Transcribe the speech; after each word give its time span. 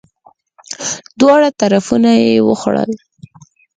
دواړه 1.19 1.49
طرفونه 1.61 2.11
یی 2.25 2.35
وخوړل! 2.47 2.91